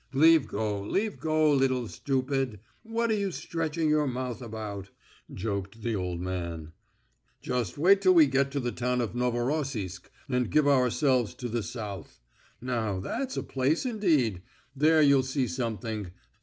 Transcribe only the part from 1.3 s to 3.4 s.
little stupid. What are you